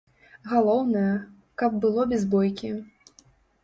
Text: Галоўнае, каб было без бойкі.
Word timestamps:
Галоўнае, 0.53 1.13
каб 1.65 1.79
было 1.87 2.01
без 2.15 2.29
бойкі. 2.37 2.77